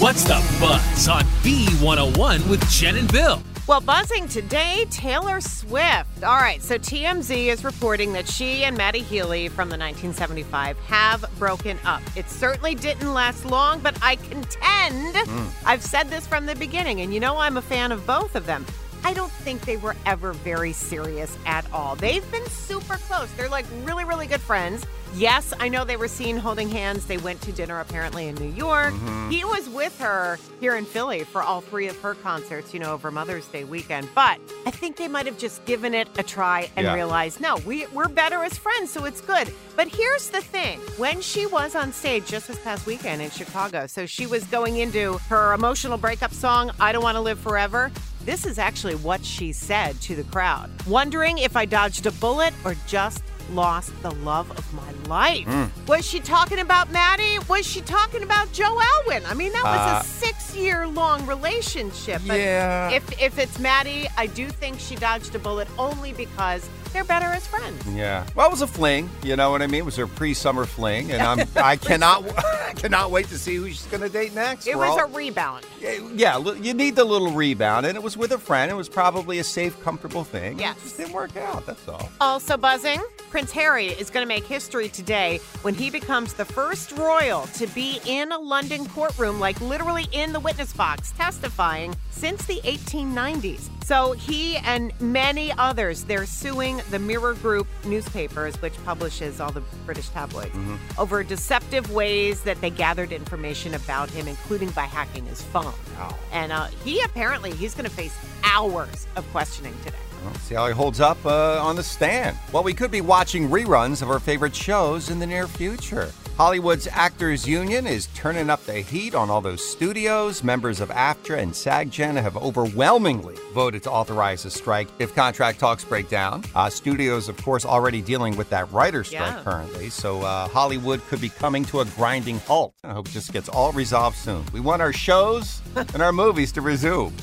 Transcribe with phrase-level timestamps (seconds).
[0.00, 3.42] What's the buzz on B101 with Jenn and Bill?
[3.66, 6.24] Well, buzzing today, Taylor Swift.
[6.24, 11.26] All right, so TMZ is reporting that she and Matty Healy from the 1975 have
[11.38, 12.00] broken up.
[12.16, 15.48] It certainly didn't last long, but I contend, hmm.
[15.66, 18.46] I've said this from the beginning, and you know I'm a fan of both of
[18.46, 18.64] them.
[19.04, 21.96] I don't think they were ever very serious at all.
[21.96, 23.30] They've been super close.
[23.32, 24.84] They're like really, really good friends.
[25.16, 27.06] Yes, I know they were seen holding hands.
[27.06, 28.92] They went to dinner apparently in New York.
[28.94, 29.30] Mm-hmm.
[29.30, 32.92] He was with her here in Philly for all three of her concerts, you know,
[32.92, 34.08] over Mother's Day weekend.
[34.14, 36.94] But I think they might have just given it a try and Yeah.
[36.94, 39.52] realized, no, we, we're better as friends, so it's good.
[39.74, 43.88] But here's the thing when she was on stage just this past weekend in Chicago,
[43.88, 47.90] so she was going into her emotional breakup song, I Don't Want to Live Forever.
[48.24, 50.70] This is actually what she said to the crowd.
[50.86, 55.48] Wondering if I dodged a bullet or just lost the love of my life.
[55.88, 57.38] Was she talking about Matty?
[57.48, 59.24] Was she talking about Joe Alwyn?
[59.26, 62.22] I mean, that was Uh, a six year long relationship.
[62.26, 62.90] But Yeah.
[62.90, 67.26] if, if it's Matty, I do think she dodged a bullet only because they're better
[67.26, 67.84] as friends.
[67.88, 68.24] Yeah.
[68.36, 69.10] Well, it was a fling.
[69.24, 69.80] You know what I mean?
[69.80, 72.22] It was her pre-summer fling, and I'm I cannot
[72.70, 74.68] I cannot wait to see who she's going to date next.
[74.68, 75.66] It We're was all- a rebound.
[76.14, 76.38] yeah.
[76.38, 78.70] You need the little rebound, and it was with a friend.
[78.70, 80.56] It was probably a safe, comfortable thing.
[80.58, 80.76] Yes.
[80.76, 81.66] It just didn't work out.
[81.66, 82.08] That's all.
[82.20, 86.92] Also buzzing, Prince Harry is going to make history today when he becomes the first
[86.92, 92.44] royal to be in a London courtroom, like literally in the witness box, testifying since
[92.46, 93.68] the 1890s.
[93.84, 99.62] So he and many others, they're suing the Mirror Group newspapers, which publishes all the
[99.84, 100.76] British tabloids, mm-hmm.
[100.96, 105.74] over deceptive ways that they gathered information about him, including by hacking his phone.
[105.98, 106.16] Wow.
[106.32, 109.96] And uh, he apparently he's going to face hours of questioning today.
[110.24, 112.36] Well, see how he holds up uh, on the stand.
[112.52, 116.12] Well, we could be watching reruns of our favorite shows in the near future.
[116.40, 120.42] Hollywood's Actors Union is turning up the heat on all those studios.
[120.42, 125.84] Members of AFTRA and SAG-GEN have overwhelmingly voted to authorize a strike if contract talks
[125.84, 126.42] break down.
[126.54, 129.42] Uh, studios, of course, already dealing with that writer strike Yeah.
[129.42, 132.72] currently, so uh, Hollywood could be coming to a grinding halt.
[132.84, 134.42] I hope it just gets all resolved soon.
[134.50, 137.14] We want our shows and our movies to resume.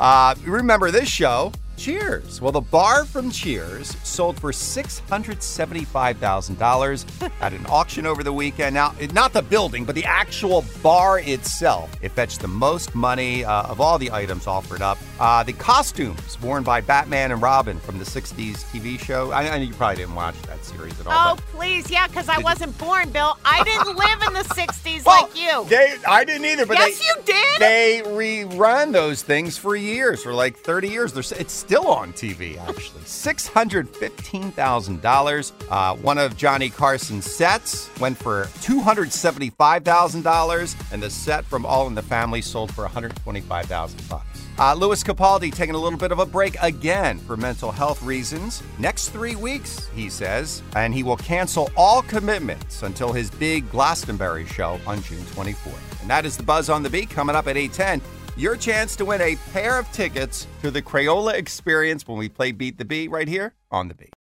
[0.00, 1.52] Uh, remember this show?
[1.76, 2.40] Cheers.
[2.40, 8.74] Well, the bar from Cheers sold for $675,000 at an auction over the weekend.
[8.74, 11.90] Now, not the building, but the actual bar itself.
[12.00, 14.98] It fetched the most money uh, of all the items offered up.
[15.18, 19.32] Uh, the costumes worn by Batman and Robin from the 60s TV show.
[19.32, 21.34] I, I know you probably didn't watch that series at all.
[21.34, 21.90] Oh, please.
[21.90, 23.36] Yeah, because I wasn't born, Bill.
[23.44, 25.64] I didn't live in the 60s Well, like you.
[25.68, 27.60] They, I didn't either, but Yes, they, you did.
[27.60, 31.12] They rerun those things for years, for like 30 years.
[31.12, 33.00] They're, it's still on TV, actually.
[33.04, 35.52] $615,000.
[35.70, 41.94] Uh, one of Johnny Carson's sets went for $275,000, and the set from All in
[41.94, 44.46] the Family sold for 125,000 bucks.
[44.58, 48.62] Uh, Lewis Capaldi taking a little bit of a break again for mental health reasons.
[48.78, 54.44] Next three weeks, he says, and he will cancel all commitments until his big Glastonbury
[54.46, 56.02] show on June 24th.
[56.02, 58.02] And that is the buzz on the beat coming up at 810.
[58.36, 62.50] Your chance to win a pair of tickets to the Crayola experience when we play
[62.50, 64.12] Beat the Beat right here on the beat.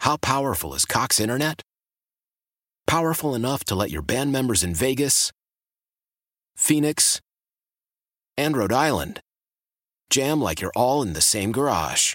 [0.00, 1.62] How powerful is Cox Internet?
[2.86, 5.30] Powerful enough to let your band members in Vegas,
[6.56, 7.20] Phoenix,
[8.36, 9.20] and Rhode Island
[10.10, 12.14] jam like you're all in the same garage.